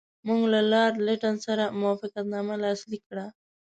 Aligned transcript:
موږ 0.27 0.41
له 0.53 0.61
لارډ 0.71 0.95
لیټن 1.07 1.35
سره 1.45 1.63
موافقتنامه 1.79 2.55
لاسلیک 2.63 3.03
کړه. 3.09 3.25